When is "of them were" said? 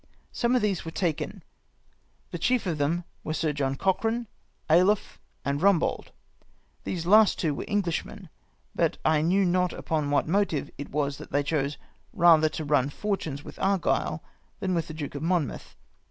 2.65-3.35